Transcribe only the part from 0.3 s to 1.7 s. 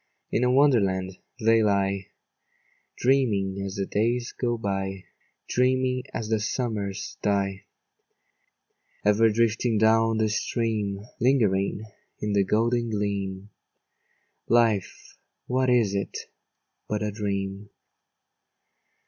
In a Wonderland they